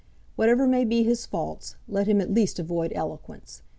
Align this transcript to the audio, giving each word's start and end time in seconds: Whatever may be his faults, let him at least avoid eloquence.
Whatever 0.35 0.65
may 0.65 0.83
be 0.83 1.03
his 1.03 1.27
faults, 1.27 1.75
let 1.87 2.07
him 2.07 2.21
at 2.21 2.33
least 2.33 2.57
avoid 2.57 2.91
eloquence. 2.95 3.61